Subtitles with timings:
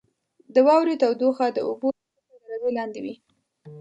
[0.53, 3.15] •د واورې تودوخه د اوبو د صفر درجې لاندې وي.